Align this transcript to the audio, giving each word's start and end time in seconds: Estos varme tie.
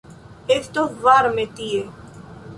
Estos 0.47 0.99
varme 1.03 1.45
tie. 1.53 1.87